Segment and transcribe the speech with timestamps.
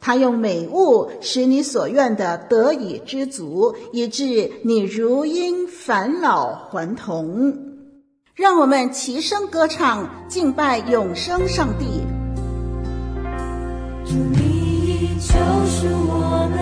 [0.00, 7.54] 他用美物使你所愿的得以知足，以致你如因返老还童。
[8.34, 11.84] 让我们齐声歌唱，敬拜永生上帝。
[14.06, 15.34] 主你救
[15.68, 16.58] 赎我们，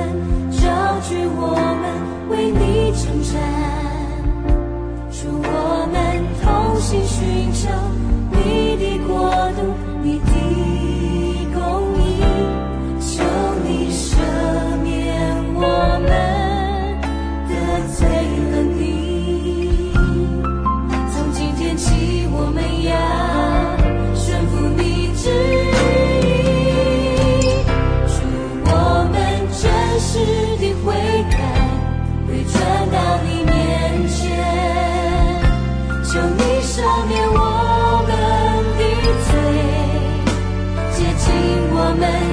[0.51, 3.33] 招聚我们，为你称赞。
[5.13, 5.97] 主我们
[6.43, 7.71] 同心寻求
[8.33, 9.63] 你的国度，
[10.03, 10.68] 你的。
[42.01, 42.28] 接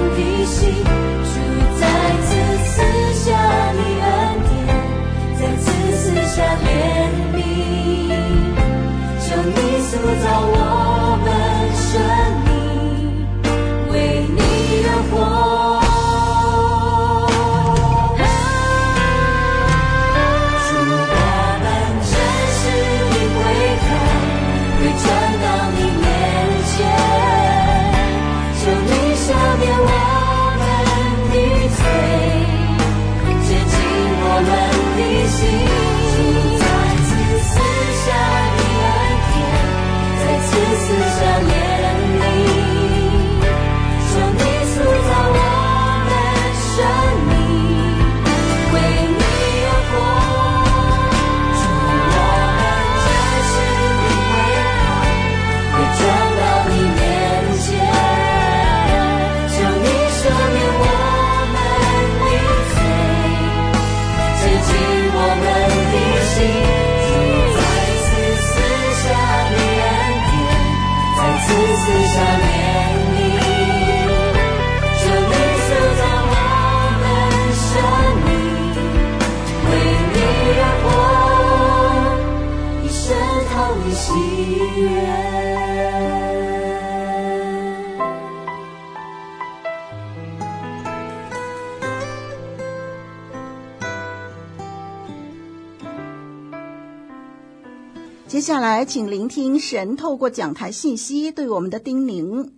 [99.65, 102.51] 神透过讲台信息对我们的叮咛。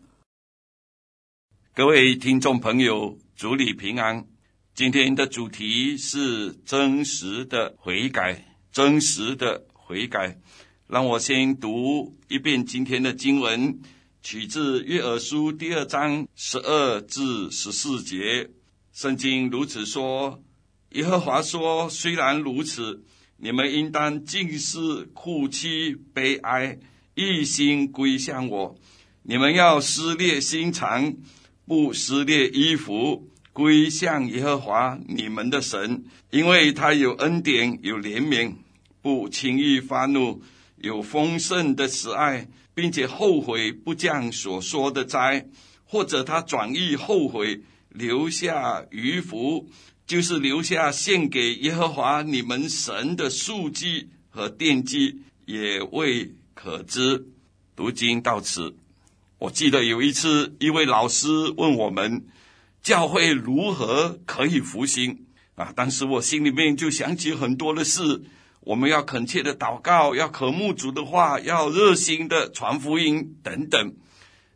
[1.74, 4.28] 各位听众朋友，主里平安。
[4.76, 10.42] 今天的主题是真实的悔改，真实的悔改。
[10.88, 13.80] 让我先读一遍今天的经文，
[14.22, 18.50] 取自约珥书第二章十二至十四节。
[18.92, 20.44] 圣经如此说：
[20.90, 23.06] 耶和华说，虽然如此。
[23.40, 26.80] 你们应当禁食、哭泣、悲哀，
[27.18, 28.78] 一心归向我。
[29.24, 31.16] 你们要撕裂心肠，
[31.66, 38.54] 不撕裂衣服，归向耶和华你们的神，因为他有恩典，有怜悯，
[39.02, 40.44] 不轻易发怒，
[40.78, 45.48] 有丰盛的慈爱，并且后悔不降所说的灾，
[45.86, 49.68] 或者他转意后悔，留下余福。
[50.06, 57.28] 就是留下献给耶和华你们神的素祭和奠祭，也为可知。
[57.76, 58.76] 读经到此，
[59.38, 62.26] 我记得有一次，一位老师问我们，
[62.82, 65.72] 教会如何可以复兴啊？
[65.76, 68.24] 当时我心里面就想起很多的事，
[68.62, 73.94] 我们要恳切的祷告，要渴慕主的话，要热心的传福音等等。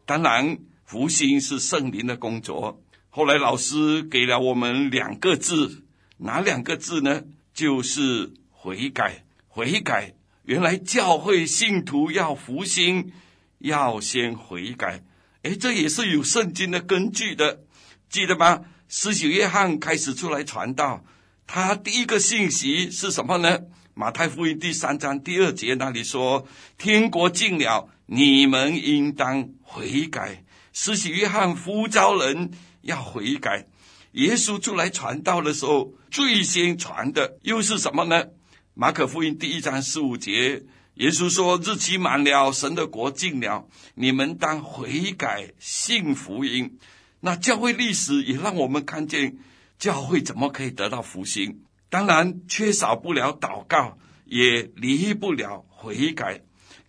[0.07, 2.81] 当然，复兴是圣灵的工作。
[3.11, 5.83] 后来老师给了我们两个字，
[6.17, 7.21] 哪两个字呢？
[7.53, 9.25] 就是悔改。
[9.47, 10.15] 悔改，
[10.51, 13.13] 原来教会信徒要复兴，
[13.59, 15.01] 要先悔改。
[15.43, 17.61] 诶，这也是有圣经的根据的，
[18.09, 18.59] 记得吗？
[18.89, 21.05] 施洗约翰开始出来传道，
[21.47, 23.59] 他第一个信息是什么呢？
[23.93, 26.45] 马太福音第三章第二节那里说
[26.77, 30.43] ：“天国近了，你们应当悔改。”
[30.73, 32.51] 施洗约翰呼召人
[32.81, 33.67] 要悔改。
[34.11, 38.25] 耶稣出来传道的时候，最先传的又是什么呢？
[38.73, 40.63] 马可福音第一章十五节，
[40.93, 46.79] 耶稣说：“日期满了，神的国近了，你们当悔改，信福音。”
[47.19, 49.37] 那教会历史也让我们看见，
[49.77, 51.63] 教会怎么可以得到福兴？
[51.89, 56.41] 当然，缺少不了祷告，也离不了悔改，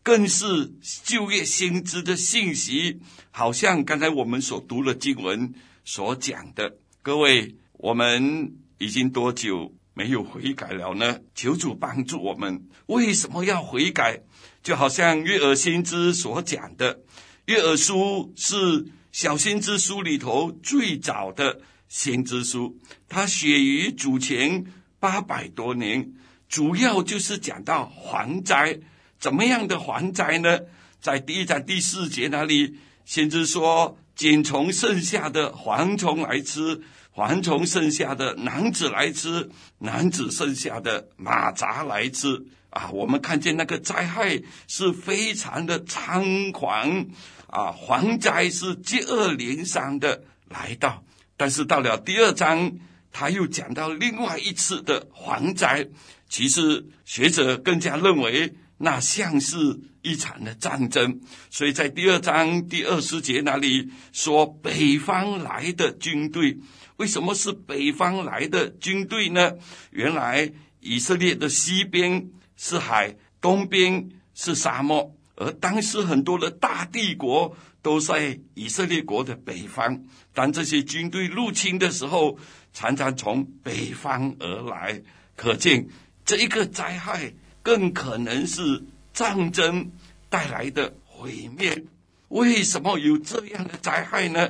[0.04, 3.00] 更是就业薪资的信息。
[3.32, 5.52] 好像刚才我们所读的经文
[5.84, 11.20] 所讲的，各位，我们已经多久没有悔改了呢？
[11.34, 12.68] 求主帮助我们。
[12.86, 14.22] 为什么要悔改？
[14.62, 17.00] 就好像约珥先知所讲的，
[17.46, 22.78] 约珥书是小先知书里头最早的先知书，
[23.08, 24.64] 它写于主前。
[25.02, 26.12] 八百多年，
[26.48, 28.78] 主要就是讲到蝗灾，
[29.18, 30.60] 怎么样的蝗灾呢？
[31.00, 36.80] 在第一章第四节那里，先知说：仅从剩下的蝗虫来吃，
[37.12, 42.46] 蝗虫剩下的男子来吃，男子剩下的蚂蚱来吃。
[42.70, 47.06] 啊，我们看见那个灾害是非常的猖狂，
[47.48, 51.02] 啊，蝗灾是接二连三的来到。
[51.36, 52.78] 但是到了第二章。
[53.14, 55.86] 他又讲到另外一次的蝗灾，
[56.30, 59.56] 其实学者更加认为那像是
[60.02, 61.20] 一场的战争，
[61.50, 66.58] 所以在第二章第二十节那里说北方来的军队，
[66.96, 69.52] 为什么是北方来的军队呢？
[69.90, 80.04] 原来以色列的西边是海，东边是沙漠，而当时很多的大帝国都在以色列国的北方，
[80.34, 82.38] 当这些军队入侵的时候。
[82.74, 85.02] 常常从北方而来，
[85.36, 85.86] 可见
[86.24, 88.82] 这一个灾害更可能是
[89.12, 89.92] 战争
[90.28, 91.84] 带来的毁灭。
[92.28, 94.48] 为什么有这样的灾害呢？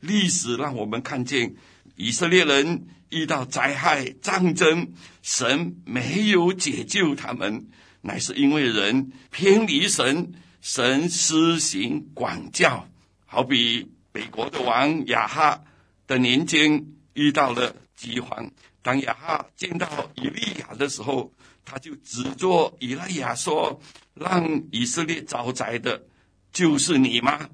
[0.00, 1.54] 历史让我们看见
[1.96, 7.66] 以色列人遇到灾害、战争，神没有解救他们，
[8.02, 12.88] 乃是因为人偏离神，神施行管教。
[13.24, 15.62] 好比北国的王亚哈
[16.06, 16.86] 的年间。
[17.14, 18.50] 遇到了饥荒，
[18.82, 21.30] 当亚哈见到以利亚的时候，
[21.64, 23.80] 他就指着以利亚说
[24.14, 26.06] ：“让以色列遭灾的，
[26.52, 27.50] 就是你吗？”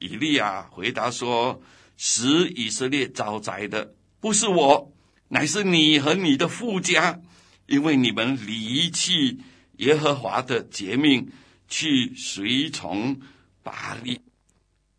[0.00, 1.62] 以利亚回答说
[1.96, 4.92] ：“使以色列遭灾的不是我，
[5.28, 7.20] 乃是你和你的父家，
[7.66, 9.40] 因为你们离弃
[9.78, 11.30] 耶和华的诫命，
[11.68, 13.20] 去随从
[13.62, 14.20] 巴力，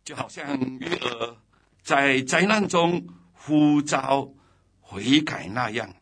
[0.04, 1.36] 就好像约珥
[1.82, 3.06] 在灾难中。”
[3.48, 4.34] 呼召
[4.80, 5.94] 悔改那样，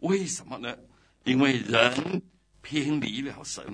[0.00, 0.76] 为什么呢？
[1.24, 2.22] 因为人
[2.60, 3.64] 偏离了神。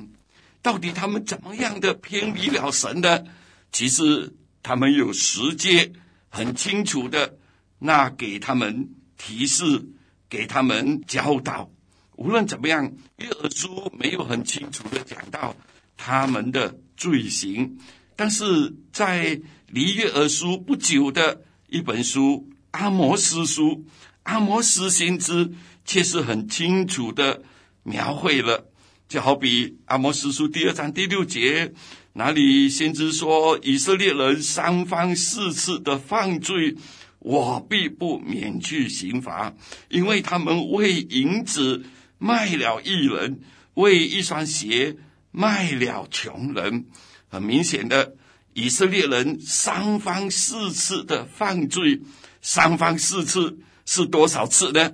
[0.66, 3.22] 到底他们怎么样的偏离了神呢？
[3.70, 4.34] 其实
[4.64, 5.92] 他们有十诫
[6.28, 7.38] 很清楚的，
[7.78, 9.86] 那给他们提示，
[10.28, 11.70] 给他们教导。
[12.16, 15.54] 无论怎么样，约珥书没有很清楚的讲到
[15.96, 17.78] 他们的罪行，
[18.16, 22.50] 但是在离约珥书不久的一本书。
[22.72, 23.86] 阿摩司书，
[24.24, 25.52] 阿摩司先知
[25.84, 27.42] 却是很清楚的
[27.84, 28.66] 描绘了，
[29.08, 31.72] 就好比阿摩司书第二章第六节，
[32.14, 36.74] 哪里先知说：“以色列人三番四次的犯罪，
[37.20, 39.54] 我必不免去刑罚，
[39.88, 41.84] 因为他们为银子
[42.18, 43.38] 卖了义人，
[43.74, 44.96] 为一双鞋
[45.30, 46.86] 卖了穷人。”
[47.30, 48.16] 很明显的，
[48.54, 52.00] 以色列人三番四次的犯罪。
[52.42, 54.92] 三番四次是多少次呢？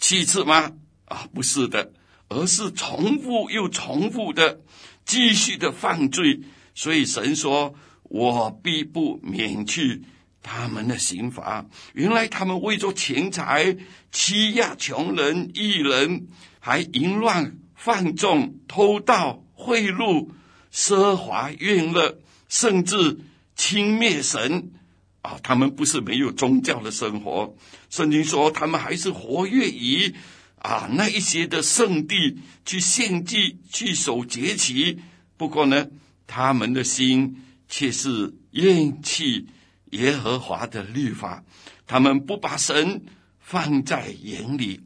[0.00, 0.72] 七次吗？
[1.04, 1.92] 啊，不是的，
[2.34, 4.60] 而是重复又重复的
[5.06, 6.40] 继续的犯罪。
[6.74, 10.02] 所以神说：“我必不免去
[10.42, 11.64] 他们的刑罚。”
[11.94, 13.76] 原来他们为着钱财
[14.10, 16.26] 欺压穷人、义人，
[16.58, 20.28] 还淫乱、放纵、偷盗、贿赂、
[20.72, 23.18] 奢华、怨乐，甚至
[23.54, 24.72] 轻蔑神。
[25.22, 27.56] 啊，他们不是没有宗教的生活。
[27.88, 30.14] 圣经说，他们还是活跃于
[30.64, 34.98] 啊那一些的圣地去献祭、去守节期。
[35.36, 35.88] 不过呢，
[36.26, 39.46] 他们的心却是厌弃
[39.90, 41.44] 耶和华的律法。
[41.86, 43.04] 他们不把神
[43.38, 44.80] 放在眼里，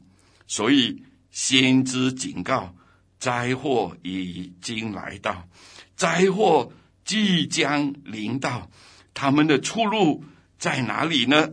[0.47, 2.75] 所以先知警告：
[3.17, 5.47] 灾祸已经来到，
[5.95, 6.73] 灾祸
[7.05, 8.69] 即将临到。
[9.13, 10.25] 他们的出路
[10.57, 11.51] 在哪里呢？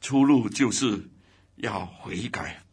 [0.00, 1.10] 出路就是
[1.56, 2.63] 要悔改。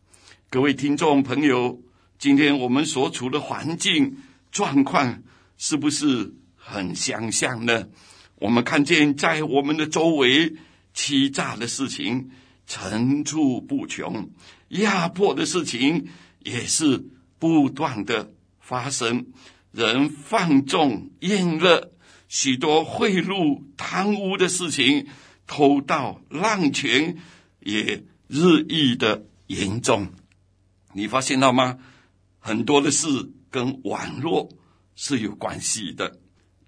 [0.54, 1.82] 各位听众朋友，
[2.20, 4.18] 今天我们所处的环境
[4.52, 5.24] 状况
[5.58, 7.88] 是不是很相像呢？
[8.36, 10.54] 我们看见在我们的周围，
[10.94, 12.32] 欺诈的事情
[12.68, 14.30] 层出不穷，
[14.68, 17.06] 压迫的事情也是
[17.40, 19.28] 不断的发生，
[19.72, 21.94] 人放纵厌乐，
[22.28, 25.08] 许多贿赂贪污的事情，
[25.48, 27.16] 偷盗滥权
[27.62, 30.10] 也日益的严重。
[30.94, 31.78] 你发现到吗？
[32.40, 33.08] 很多的事
[33.50, 34.50] 跟网络
[34.96, 36.20] 是有关系的。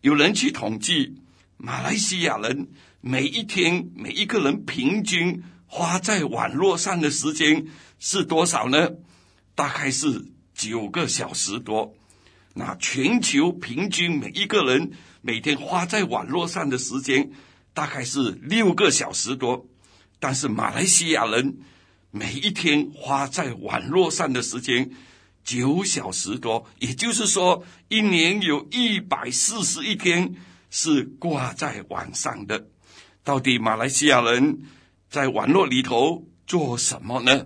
[0.01, 1.18] 有人去统计。
[1.56, 2.68] 马来西亚人
[3.00, 7.68] 每一天每一个人平均花在网络上的时间
[8.00, 8.89] 是多少呢？
[9.56, 11.94] 大概是九个小时多。
[12.53, 17.32] 那全球平均每一个人每天花在网络上的时间
[17.74, 19.65] 大概是六个小时多。
[20.20, 21.60] 但是马来西亚人
[22.15, 24.91] 每一天花在网络上的时间
[25.43, 30.36] 九小时多，也就是说，一年有一百四十一天。
[30.75, 32.67] 是挂在网上的，
[33.24, 34.63] 到底马来西亚人
[35.08, 37.46] 在网络里头做什么呢？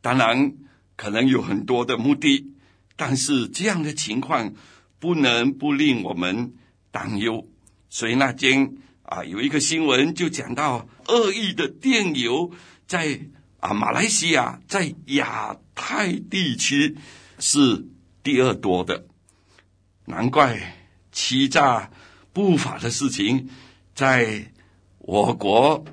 [0.00, 0.52] 当然
[0.94, 2.54] 可能有很多的目的，
[2.94, 4.54] 但是这样的情况
[5.00, 6.54] 不能不令我们
[6.92, 7.48] 担忧。
[7.88, 12.52] 所以那天啊，有一个新闻就讲到，恶意的电邮
[12.86, 13.20] 在
[13.60, 16.96] 啊马来西亚在亚太地区
[17.38, 17.86] 是
[18.22, 19.06] 第二多的，
[20.04, 20.76] 难怪
[21.12, 21.90] 欺诈。
[22.32, 23.48] 不法的事情，
[23.92, 24.52] 在
[24.98, 25.84] 我国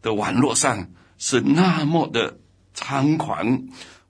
[0.00, 2.38] 的网络上是那么的
[2.76, 3.64] 猖狂，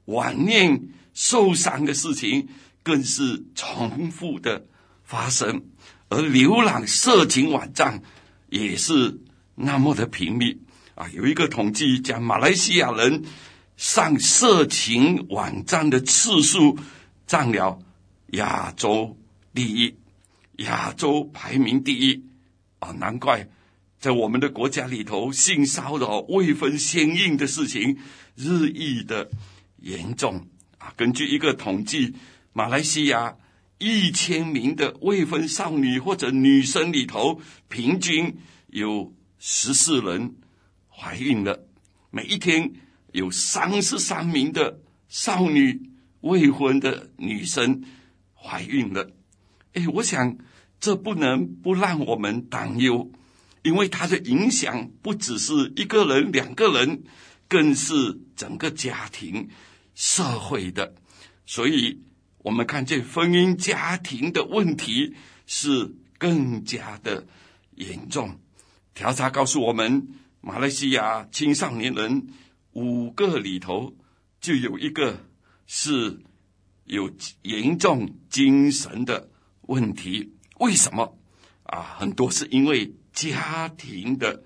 [0.05, 2.49] 网恋受伤的事情
[2.83, 4.67] 更是重复的
[5.05, 5.63] 发生，
[6.11, 8.03] 而浏览色情网站
[8.51, 9.19] 也是
[9.55, 10.61] 那么的频密
[11.01, 11.09] 啊！
[11.15, 13.25] 有一个统计讲，马来西亚人
[13.79, 16.79] 上色情网站的次数
[17.27, 17.79] 占了
[18.33, 19.17] 亚洲
[19.55, 19.97] 第一。
[20.59, 22.23] 亚洲排名第一
[22.81, 23.49] 啊，难怪
[23.99, 27.97] 在我们的国家里头，性骚扰未婚先孕的事情
[28.35, 29.31] 日益的
[29.79, 30.93] 严重啊。
[30.99, 32.15] 根据一个统计，
[32.53, 33.37] 马来西亚
[33.79, 37.41] 一千名的未婚少女或者女生里头，
[37.71, 40.35] 平均有十四人
[41.01, 41.67] 怀孕了。
[42.11, 42.73] 每一天
[43.13, 45.91] 有三十三名的少女
[46.21, 47.85] 未婚的女生
[48.35, 49.11] 怀孕了。
[49.73, 50.37] 哎，我想。
[50.83, 53.13] 这不能不让我们担忧，
[53.63, 57.03] 因为它的影响不只是一个人、两个人，
[57.49, 59.51] 更是整个家庭、
[59.95, 60.95] 社会的。
[61.45, 62.01] 所以，
[62.39, 65.15] 我们看见婚姻家庭的问题
[65.47, 67.27] 是更加的
[67.75, 68.41] 严重。
[68.95, 70.09] 调查告诉我们，
[70.43, 72.29] 马来西亚青少年人
[72.73, 73.95] 五个里头
[74.41, 75.27] 就有一个
[75.67, 76.19] 是
[76.85, 77.11] 有
[77.43, 79.29] 严重精神的
[79.63, 80.33] 问题。
[80.59, 81.19] 为什么
[81.65, 81.97] 啊？
[81.99, 84.43] 很多是因为家庭的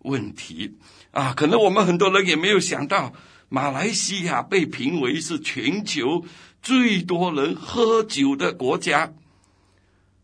[0.00, 0.76] 问题
[1.12, 1.32] 啊。
[1.32, 3.14] 可能我们很多人也没有想到，
[3.48, 6.26] 马来西亚被评为是全球
[6.60, 9.14] 最多人喝酒的国家。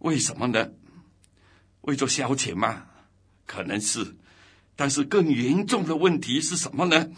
[0.00, 0.68] 为什么呢？
[1.80, 2.88] 为做消遣吗？
[3.46, 4.16] 可能是。
[4.76, 7.08] 但是更严重的问题是什么呢？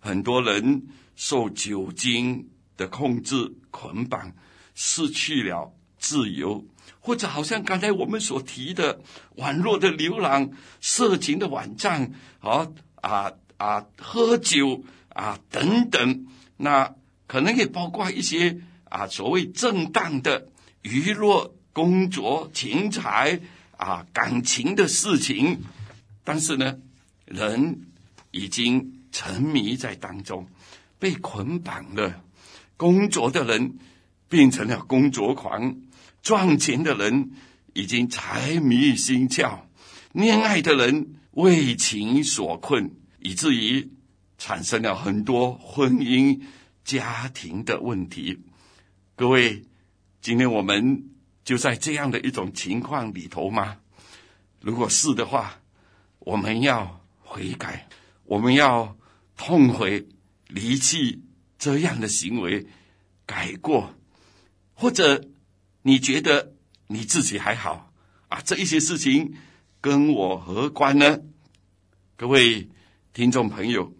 [0.00, 4.32] 很多人受酒精的控制捆绑，
[4.74, 6.64] 失去了自由。
[7.00, 9.00] 或者好像刚才我们所提的
[9.36, 16.96] 网络的浏览、色情的网站，啊啊啊，喝酒啊等等，那
[17.28, 20.48] 可能也包括一些啊所谓正当的
[20.82, 23.40] 娱乐、工作、钱财
[23.76, 25.60] 啊感情的事情，
[26.24, 26.76] 但是呢，
[27.26, 27.82] 人
[28.30, 30.48] 已经沉迷在当中，
[30.98, 32.24] 被捆绑了。
[32.78, 33.78] 工作的人
[34.28, 35.82] 变成了工作狂。
[36.22, 37.32] 赚钱的人
[37.72, 39.60] 已经财迷心窍，
[40.12, 42.90] 恋爱的人为情所困，
[43.20, 43.90] 以至于
[44.38, 46.40] 产生了很多婚姻
[46.84, 48.40] 家庭的问题。
[49.14, 49.62] 各位，
[50.20, 51.10] 今天我们
[51.44, 53.78] 就在这样的一种情况里头吗？
[54.60, 55.60] 如果是的话，
[56.18, 57.88] 我们要悔改，
[58.24, 58.96] 我们要
[59.36, 60.06] 痛悔，
[60.48, 61.22] 离弃
[61.58, 62.66] 这样的行为，
[63.26, 63.92] 改过，
[64.72, 65.22] 或者。
[65.88, 66.52] 你觉得
[66.88, 67.92] 你自己还好
[68.26, 68.40] 啊？
[68.44, 69.36] 这一些事情
[69.80, 71.20] 跟我何关呢？
[72.16, 72.68] 各位
[73.12, 73.94] 听众朋友，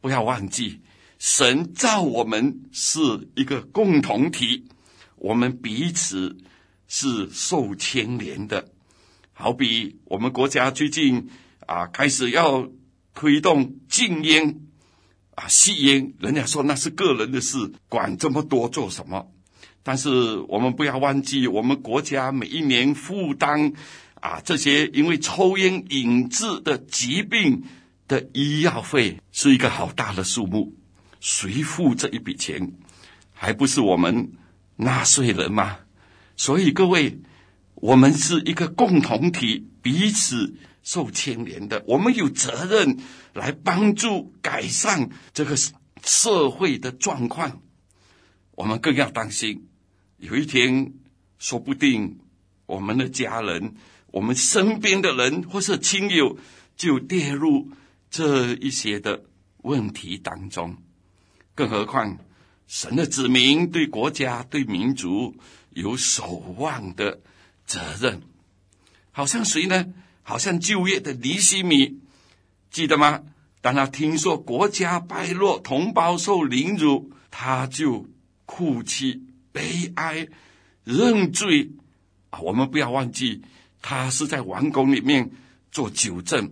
[0.00, 0.82] 不要忘记，
[1.18, 3.00] 神造我们是
[3.34, 4.68] 一个共同体，
[5.16, 6.38] 我们彼此
[6.86, 8.68] 是受牵连的。
[9.32, 11.28] 好比我们国家最近
[11.66, 12.68] 啊，开始要
[13.14, 14.60] 推动禁烟
[15.34, 19.30] 啊，吸烟，人家说那是个人的事，管这么多做什么？
[19.82, 23.72] 但是我们不要忘记，我们国家每一年负担
[24.20, 27.64] 啊这些因为抽烟引致的疾病
[28.08, 30.74] 的医药费是一个好大的数目，
[31.20, 32.72] 谁付这一笔钱？
[33.32, 34.32] 还不是我们
[34.76, 35.78] 纳税人吗？
[36.36, 37.20] 所以各位。
[37.74, 41.82] 我们是一个共同体，彼此受牵连的。
[41.86, 42.98] 我们有责任
[43.32, 45.56] 来帮助改善这个
[46.02, 47.62] 社会的状况。
[48.54, 49.68] 我们更要担心，
[50.18, 50.92] 有一天
[51.38, 52.18] 说不定
[52.66, 53.74] 我们的家人、
[54.08, 56.38] 我们身边的人或是亲友
[56.76, 57.70] 就跌入
[58.10, 59.24] 这一些的
[59.58, 60.76] 问题当中。
[61.54, 62.18] 更何况，
[62.66, 65.36] 神的子民对国家、对民族
[65.70, 67.20] 有守望的。
[67.64, 68.20] 责任，
[69.12, 69.86] 好像谁呢？
[70.22, 72.00] 好像就业的尼希米，
[72.70, 73.22] 记得吗？
[73.60, 78.08] 当他听说国家败落，同胞受凌辱，他就
[78.44, 80.26] 哭泣、悲哀、
[80.84, 81.70] 认罪。
[82.30, 83.42] 啊，我们不要忘记，
[83.80, 85.30] 他是在王宫里面
[85.70, 86.50] 做酒政，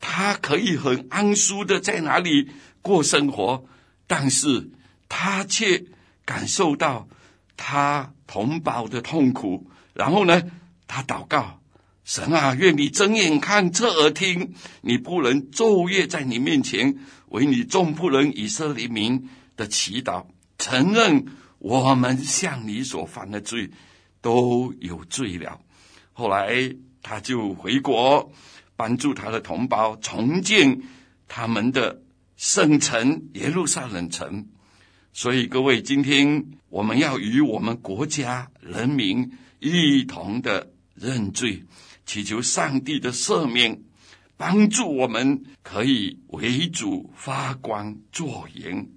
[0.00, 2.48] 他可以很安舒的在哪里
[2.80, 3.66] 过生活，
[4.06, 4.70] 但是
[5.08, 5.84] 他却
[6.24, 7.08] 感受到
[7.56, 9.70] 他同胞的痛苦。
[9.92, 10.42] 然后呢，
[10.86, 11.60] 他祷告
[12.06, 16.96] 神啊，愿你睁眼看，侧耳听，你仆人昼夜在你面前
[17.30, 21.26] 为你众仆人以色列民的祈祷，承认
[21.58, 23.68] 我们向你所犯的罪
[24.20, 25.60] 都有罪了。
[26.12, 28.30] 后来他就回国，
[28.76, 30.80] 帮助他的同胞重建
[31.26, 32.02] 他们的
[32.36, 34.46] 圣城耶路撒冷城。
[35.12, 39.32] 所以各位，今天我们要与我们国家人民。
[39.58, 41.64] 一同的认罪，
[42.06, 43.82] 祈求上帝的赦免，
[44.36, 48.88] 帮助我们可以为主发光作盐。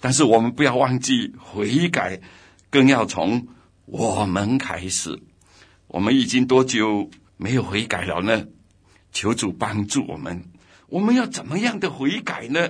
[0.00, 2.20] 但是我们不要忘记悔改，
[2.68, 3.46] 更要从
[3.86, 5.18] 我们开始。
[5.86, 8.46] 我们已经多久没有悔改了呢？
[9.12, 10.44] 求主帮助我们。
[10.88, 12.68] 我们要怎么样的悔改呢？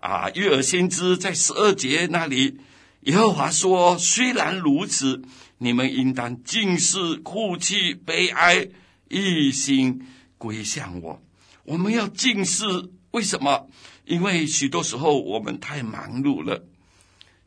[0.00, 2.58] 啊，约珥先知在十二节那里，
[3.02, 5.22] 耶和华说：“虽然如此。”
[5.58, 8.68] 你们应当尽是、哭泣、悲哀，
[9.08, 10.06] 一心
[10.38, 11.22] 归向我。
[11.64, 12.64] 我们要近视，
[13.10, 13.68] 为什么？
[14.04, 16.64] 因为许多时候我们太忙碌了。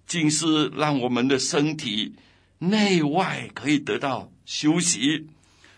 [0.05, 2.15] 近视让我们的身体
[2.57, 5.27] 内外可以得到休息，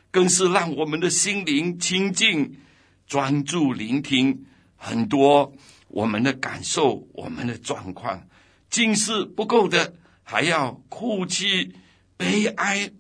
[0.09, 2.57] 更是让我们的心灵清净、
[3.05, 5.53] 专注聆听很多
[5.89, 8.27] 我们的感受、我们的状况。
[8.69, 11.73] 近视不够的，还要哭泣。
[12.15, 12.91] 悲哀，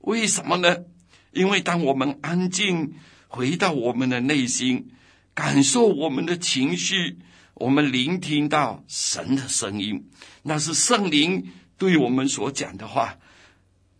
[0.00, 0.84] 为什么呢？
[1.34, 2.94] 因为当我们安静
[3.28, 4.88] 回到我们的内心，
[5.34, 7.18] 感受我们的情绪，
[7.54, 10.08] 我们聆听到神的声音，
[10.44, 11.44] 那是圣灵
[11.76, 13.18] 对我们所讲的话，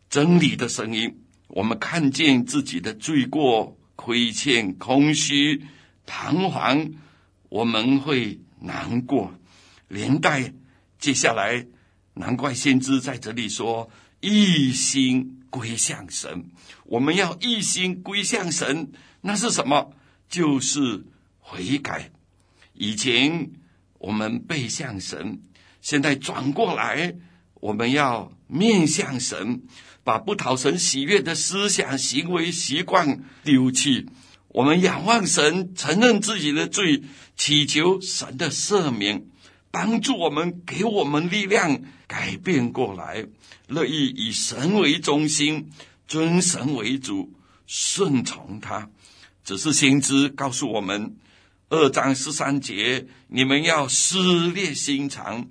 [0.09, 1.21] 真理的声音。
[1.49, 5.63] 我们看见自己的罪过、亏欠、空虚、
[6.07, 6.93] 彷徨，
[7.49, 9.35] 我们会难过，
[9.89, 10.53] 连带
[10.99, 11.67] 接下来，
[12.15, 13.91] 难怪先知在这里说。
[14.25, 16.47] 一心归向神，
[16.87, 19.93] 我们要一心归向神，那是什么？
[20.31, 21.05] 就是
[21.41, 22.11] 悔改。
[22.73, 23.51] 以前
[23.99, 25.43] 我们背向神，
[25.83, 27.17] 现在转过来，
[27.57, 29.65] 我们要面向神，
[30.03, 34.07] 把不讨神喜悦的思想、行为、习惯丢弃。
[34.49, 37.03] 我们仰望神，承认自己的罪，
[37.37, 39.27] 祈求神的赦免。
[39.71, 43.27] 帮助我们，给我们力量，改变过来，
[43.69, 45.71] 乐意以神为中心，
[46.07, 47.33] 尊神为主，
[47.67, 48.91] 顺从他。
[49.45, 51.17] 只是先知告诉我们，
[51.69, 55.47] 二章十三节，你们要撕裂心肠，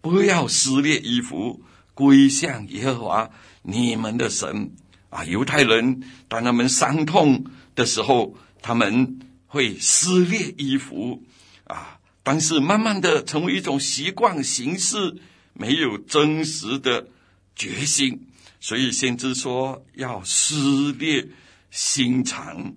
[0.00, 1.62] 不要撕裂衣服，
[1.94, 3.30] 归向耶和华
[3.62, 4.72] 你们的神。
[5.10, 11.22] 啊，犹太人当他们伤痛的时候，他们会撕裂衣服，
[11.64, 11.98] 啊。
[12.22, 15.16] 但是慢慢的成为一种习惯形式，
[15.52, 17.06] 没有真实的
[17.56, 18.28] 决心，
[18.60, 21.26] 所以先知说要撕裂
[21.70, 22.74] 心肠，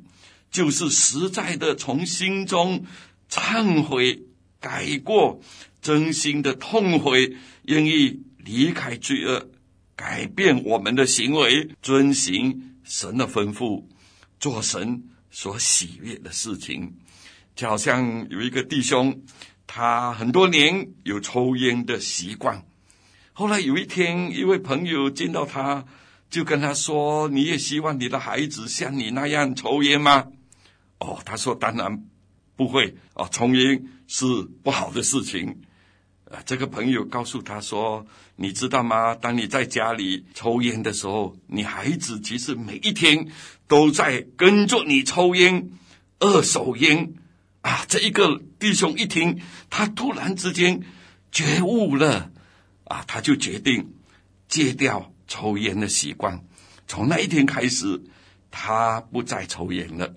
[0.50, 2.86] 就是实在的从心中
[3.30, 4.24] 忏悔、
[4.60, 5.42] 改过，
[5.82, 9.50] 真心的痛悔，愿意离开罪恶，
[9.96, 13.84] 改变我们的行为，遵行神的吩咐，
[14.40, 16.96] 做神所喜悦的事情。
[17.56, 19.22] 就好像有一个弟兄
[19.68, 22.66] 他很多年有抽烟的习惯。
[23.40, 25.86] 后来有一天，一位朋友见到他，
[26.30, 30.28] 就跟他说：“你也希望你的孩子像你那样抽烟吗？”
[31.00, 32.04] 哦，他说：“当然
[32.58, 34.26] 不会哦，抽烟是
[34.62, 35.62] 不好的事情。”
[36.30, 39.16] 啊，这个朋友告诉他说：“你知道吗？
[39.16, 43.30] 当你在家里抽烟的时候，你孩子其实每一天
[43.70, 45.70] 都在跟着你抽烟，
[46.20, 47.14] 二手烟。”
[47.64, 50.82] 啊，这一个弟兄一听，他突然之间
[51.32, 52.32] 觉悟了。
[52.90, 53.94] 啊，他就决定
[54.48, 56.44] 戒掉抽烟的习惯。
[56.88, 58.04] 从那一天开始，
[58.50, 60.16] 他不再抽烟了。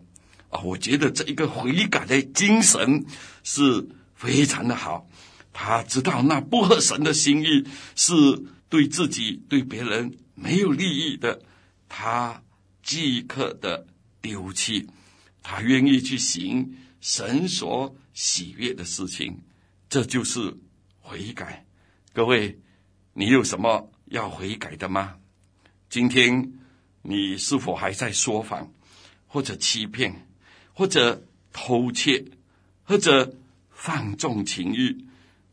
[0.49, 3.05] 啊，我觉得这一个悔改的精神
[3.45, 5.07] 是非常的好。
[5.53, 8.15] 他知道那不合神的心意是
[8.71, 11.43] 对自己、对别人没有利益的，
[11.91, 12.43] 他
[12.83, 13.87] 即刻的
[14.23, 14.89] 丢弃，
[15.43, 19.43] 他愿意去行神所喜悦的事情。
[19.91, 20.57] 这就是
[21.01, 21.67] 悔改。
[22.15, 22.59] 各位，
[23.14, 25.16] 你有什么要悔改的吗？
[25.90, 26.53] 今天
[27.03, 28.72] 你是否还在说谎，
[29.27, 30.27] 或者欺骗，
[30.72, 31.22] 或者
[31.53, 32.25] 偷窃，
[32.85, 33.35] 或者
[33.70, 35.05] 放纵情欲，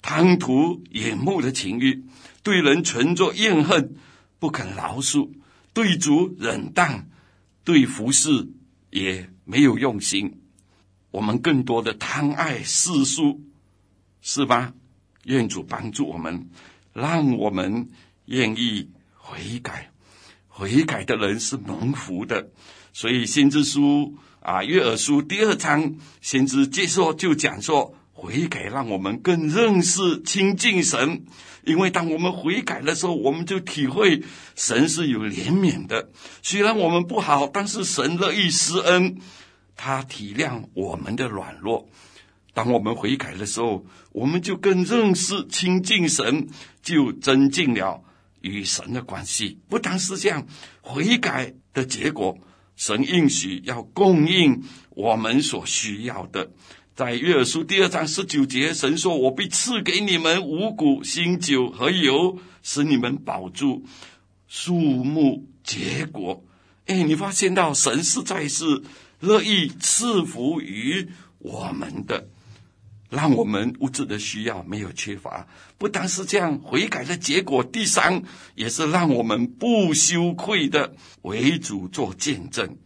[0.01, 2.05] 贪图眼目的情欲，
[2.43, 3.97] 对人存着怨恨，
[4.39, 5.29] 不肯饶恕，
[5.73, 7.09] 对主冷淡，
[7.65, 8.47] 对服侍
[8.89, 10.41] 也没有用心。
[11.11, 13.41] 我们更多的贪爱世俗，
[14.21, 14.73] 是吧？
[15.25, 16.49] 愿主帮助我们，
[16.93, 17.89] 让我们
[18.25, 19.91] 愿意悔改。
[20.47, 22.49] 悔改的人是蒙福的。
[22.91, 31.23] 所以先知书啊，约珥书第二章，先知接说就讲说，悔改让我们更认识亲近神。
[31.63, 34.23] 因为当我们悔改的时候，我们就体会
[34.56, 36.10] 神是有怜悯的。
[36.41, 39.19] 虽然我们不好，但是神乐意施恩，
[39.75, 41.88] 他体谅我们的软弱。
[42.59, 46.49] 当我们悔改的时候，我们就更认识亲近神，
[46.83, 48.03] 就增进了
[48.41, 49.57] 与神的关系。
[49.69, 50.45] 不单是这样，
[50.81, 52.37] 悔改的结果，
[52.75, 56.51] 神应许要供应我们所需要的。
[56.97, 63.85] 在约书第二章十九节，神说：“我必赐给你们五谷、新酒和油，使你们保住，
[64.49, 66.43] 树木结果。”
[66.87, 68.83] 哎，你发现到神实在是
[69.21, 72.27] 乐意赐福于我们的。
[73.09, 78.21] 让我们物质的需要没有缺乏，不单是这样，悔改的结果，第三
[78.55, 82.77] 也是让我们不羞愧的为主做见证。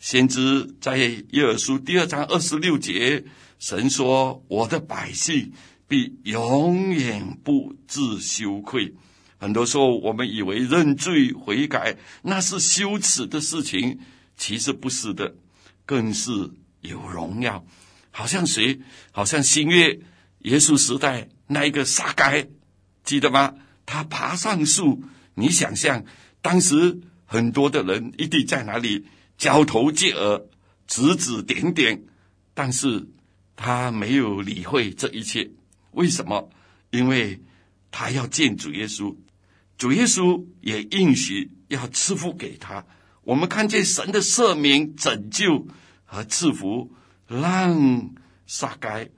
[0.00, 3.24] 先知在约珥书第二章二十六节，
[3.58, 5.52] 神说：“我的百姓
[5.86, 8.94] 必永远不自羞愧。”
[9.38, 14.00] 很多时候，我们以为认罪悔改那是羞耻的事情，
[14.36, 15.34] 其实不是的，
[15.86, 16.30] 更是
[16.80, 17.64] 有荣耀。
[18.18, 18.80] 好像谁？
[19.12, 20.00] 好像新约
[20.40, 22.48] 耶稣时代那一个撒该，
[23.04, 23.54] 记得吗？
[23.86, 25.04] 他爬上树，
[25.34, 26.04] 你想象
[26.42, 30.42] 当时很多的人一定在哪里交头接耳、
[30.88, 32.02] 指指点点，
[32.54, 33.06] 但是
[33.54, 35.52] 他没有理会这一切。
[35.92, 36.50] 为什么？
[36.90, 37.40] 因为
[37.92, 39.14] 他要见主耶稣，
[39.76, 42.84] 主耶稣也应许要赐福给他。
[43.22, 45.68] 我们看见神的赦免、拯救
[46.04, 46.92] 和赐福。
[47.28, 48.10] 让
[48.46, 49.08] 撒该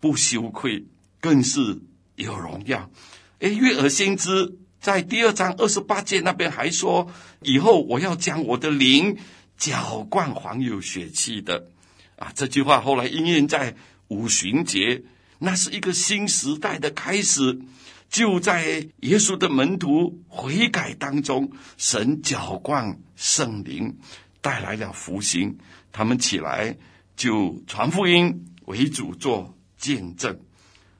[0.00, 0.84] 不羞愧，
[1.20, 1.78] 更是
[2.16, 2.90] 有荣耀。
[3.38, 7.12] 诶，约珥先知在第二章二十八节那边还说
[7.42, 9.18] ：“以后我要将我的灵
[9.56, 11.68] 浇灌黄有血气的。”
[12.16, 13.76] 啊，这句话后来应验在
[14.08, 15.02] 五旬节，
[15.38, 17.60] 那是一个新时代的开始。
[18.08, 23.96] 就在耶稣的门徒悔改当中，神浇灌圣灵，
[24.40, 25.58] 带来了复兴，
[25.90, 26.76] 他们起来。
[27.14, 30.40] 就传福音为主做见证，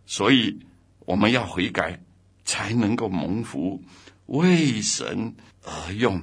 [0.07, 0.61] 所以
[1.01, 2.01] 我们要悔改，
[2.44, 3.83] 才能够蒙福，
[4.27, 6.22] 为神而用。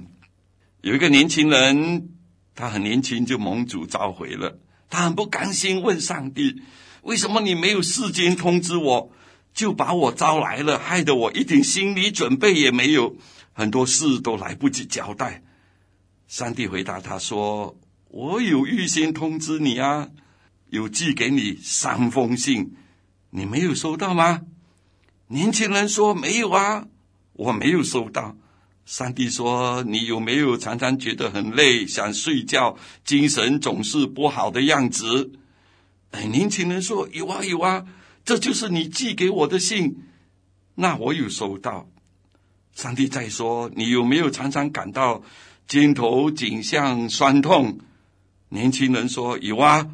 [0.82, 2.10] 有一个年轻人，
[2.56, 6.62] 他很年轻就蒙主召回了，他很不甘心，问上帝：
[7.02, 9.12] 为什么你没有事先通知我，
[9.54, 13.18] 就把我招来了，害得我一点心理准备也没有，
[13.52, 15.44] 很多事都来不及交代。
[16.28, 17.76] 上帝回答他说。
[18.10, 20.10] 我有预先通知你啊，
[20.70, 22.76] 有寄给你三封信，
[23.30, 24.42] 你没有收到吗？
[25.28, 26.88] 年轻人说没有啊，
[27.34, 28.36] 我没有收到。
[28.84, 35.32] 上帝说，你有没有常常觉得很累，想睡觉，精神总是不好的样子？
[36.10, 37.86] 哎，年轻人说有啊有啊，
[38.26, 39.96] 这就是你寄给我的信，
[40.74, 41.88] 那我有收到。
[42.74, 45.22] 上帝再说，你有没有常常感到
[45.68, 47.78] 肩头颈项酸痛？
[48.50, 49.90] 年轻人说：“有啊，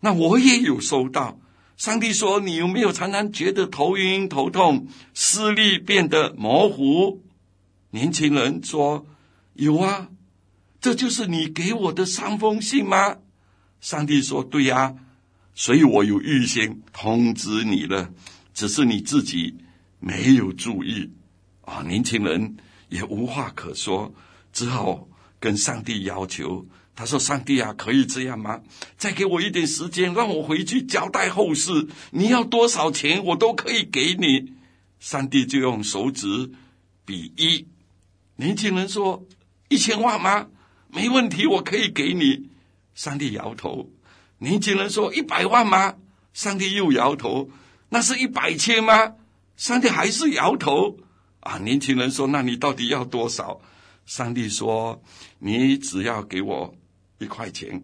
[0.00, 1.38] 那我也有收到。”
[1.76, 7.22] 上帝说：“你有没有常常觉得头晕头痛，视力变得模糊？”
[7.90, 9.06] 年轻人说
[9.54, 10.08] ：“有啊，
[10.80, 13.16] 这就是你给我的三封信吗？”
[13.80, 14.94] 上帝说：“对呀，
[15.54, 18.10] 所以我有预先通知你了，
[18.54, 19.56] 只是你自己
[19.98, 21.10] 没有注意。”
[21.62, 22.56] 啊，年轻人
[22.88, 24.14] 也无话可说，
[24.52, 25.08] 只好
[25.40, 26.64] 跟上帝要求。
[26.94, 28.60] 他说：“上帝啊，可以这样吗？
[28.98, 31.88] 再给我一点时间，让我回去交代后事。
[32.10, 34.52] 你要多少钱，我都可以给你。”
[35.00, 36.52] 上帝就用手指
[37.04, 37.66] 比一。
[38.36, 39.24] 年轻人说
[39.68, 40.48] ：“一千万吗？
[40.88, 42.50] 没问题，我可以给你。”
[42.94, 43.90] 上帝摇头。
[44.38, 45.94] 年轻人说：“一百万吗？”
[46.34, 47.50] 上帝又摇头。
[47.88, 49.14] 那是一百千吗？
[49.56, 50.98] 上帝还是摇头。
[51.40, 53.60] 啊，年轻人说：“那你到底要多少？”
[54.04, 55.02] 上帝说
[55.40, 56.74] ：“你只要给我。”
[57.22, 57.82] 一块钱，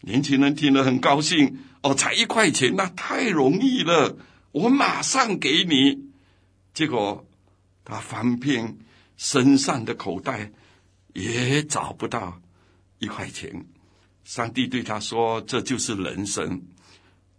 [0.00, 1.58] 年轻人听了很高兴。
[1.82, 4.16] 哦，才一块钱，那太容易了，
[4.52, 6.10] 我马上给你。
[6.74, 7.26] 结果
[7.84, 8.78] 他翻遍
[9.16, 10.52] 身上的口袋，
[11.14, 12.40] 也找不到
[12.98, 13.66] 一块钱。
[14.24, 16.62] 上帝对他说：“这就是人生，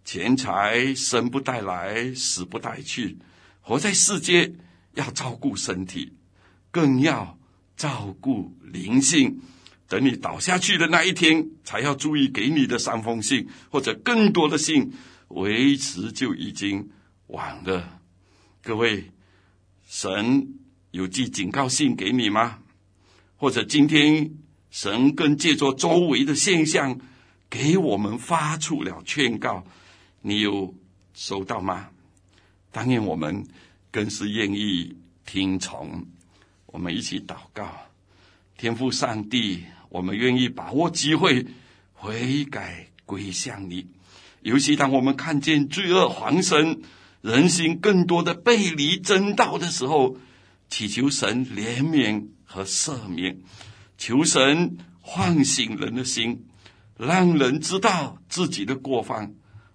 [0.04, 3.16] 钱财生不带来，死不带去。
[3.60, 4.52] 活在世界，
[4.94, 6.12] 要照顾身体，
[6.72, 7.38] 更要
[7.76, 9.40] 照顾灵性。”
[9.92, 14.90] 等你倒下去的那一天，才要注意给你的三封信或者更多的信，
[15.28, 16.88] 维持就已经
[17.26, 18.00] 晚了。
[18.62, 19.10] 各位，
[19.86, 20.48] 神
[20.92, 22.60] 有寄警告信给你吗？
[23.36, 24.30] 或者今天
[24.70, 26.98] 神更借着周围的现象
[27.50, 29.62] 给我们发出了劝告，
[30.22, 30.74] 你有
[31.12, 31.90] 收到吗？
[32.70, 33.46] 当然，我们
[33.90, 36.06] 更是愿意听从。
[36.64, 37.70] 我们一起祷告，
[38.56, 39.64] 天父上帝。
[39.92, 41.46] 我们愿意把握机会
[41.92, 43.88] 悔改归向你，
[44.40, 46.80] 尤其当我们看见罪恶横生、
[47.20, 50.16] 人心更多的背离真道的时候，
[50.70, 53.40] 祈求神怜悯和赦免，
[53.98, 56.46] 求神唤醒人的心，
[56.96, 59.34] 让人知道自己的过犯，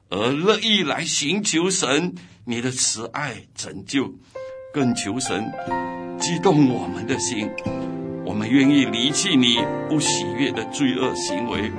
[0.09, 4.15] 而乐意来寻求神你的慈爱拯救，
[4.73, 5.51] 更求神
[6.19, 7.47] 激动我们的心。
[8.27, 11.71] 我们愿意离弃你不喜悦的罪恶行为，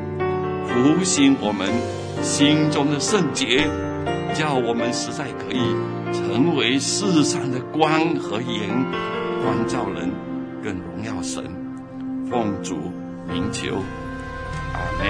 [0.67, 1.69] 复兴我们
[2.23, 3.69] 心中的圣洁，
[4.35, 5.61] 叫我们实在可以
[6.11, 8.71] 成为世上的光和盐，
[9.43, 10.11] 光照人，
[10.65, 11.45] 更荣耀神。
[12.31, 12.77] 奉主
[13.31, 13.83] 名求，
[14.73, 15.05] 阿门。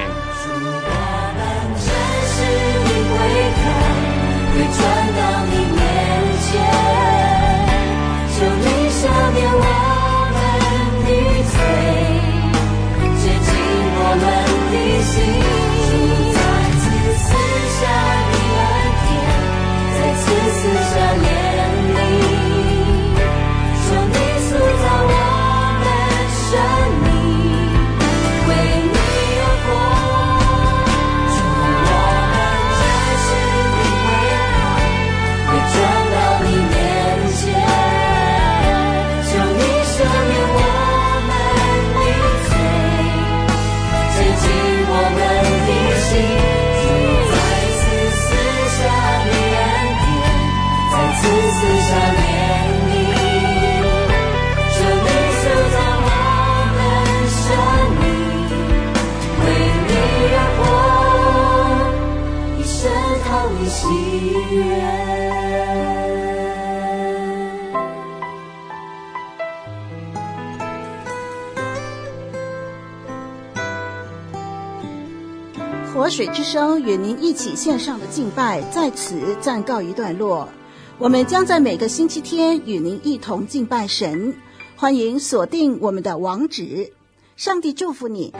[75.92, 80.48] 活水之声与您一起线上的敬拜在此暂告一段落。
[80.96, 84.34] 我们将在每个星期天与您一同敬拜神，
[84.74, 86.94] 欢迎锁定我们的网址。
[87.36, 88.32] 上帝祝福你。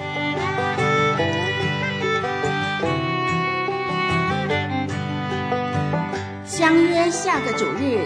[6.59, 8.01] 相约下个主日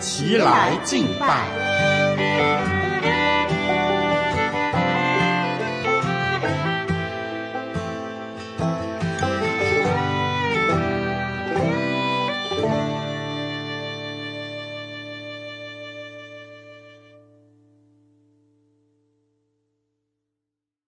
[0.00, 2.77] 齐来敬拜。